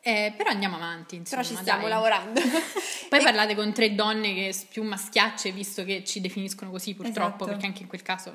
Eh, 0.00 0.32
però 0.36 0.48
andiamo 0.50 0.76
avanti, 0.76 1.16
insomma. 1.16 1.42
però 1.42 1.54
ci 1.54 1.60
stiamo 1.60 1.80
dai. 1.82 1.90
lavorando. 1.90 2.40
Poi 3.10 3.18
E- 3.18 3.22
parlate 3.22 3.54
con 3.56 3.72
tre 3.74 3.94
donne 3.94 4.32
che 4.32 4.56
più 4.70 4.84
maschiacce, 4.84 5.50
visto 5.52 5.84
che 5.84 6.02
ci 6.04 6.20
definiscono 6.22 6.70
così 6.70 6.94
purtroppo, 6.94 7.26
Esatto. 7.44 7.44
perché 7.46 7.66
anche 7.66 7.82
in 7.82 7.88
quel 7.88 8.00
caso 8.02 8.32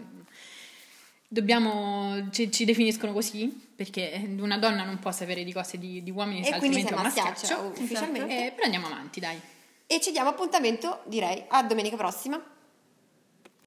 dobbiamo, 1.34 2.30
ci, 2.30 2.52
ci 2.52 2.63
definiscono 2.63 3.12
così, 3.12 3.72
perché 3.75 4.36
una 4.40 4.58
donna 4.58 4.84
non 4.84 5.00
può 5.00 5.12
sapere 5.12 5.44
di 5.44 5.52
cose 5.52 5.78
di, 5.80 6.04
di 6.04 6.12
uomini, 6.12 6.48
E 6.48 6.58
quindi 6.58 6.86
un 6.88 6.90
maschiaccia, 6.94 7.30
maschiaccio. 7.30 7.74
ufficialmente. 7.82 8.48
Eh, 8.48 8.52
però 8.52 8.66
andiamo 8.66 8.86
avanti, 8.86 9.20
dai. 9.20 9.40
E 9.88 10.00
ci 10.00 10.12
diamo 10.12 10.30
appuntamento, 10.30 11.02
direi, 11.06 11.44
a 11.48 11.63
domenica 11.63 11.96
prossima. 11.98 12.42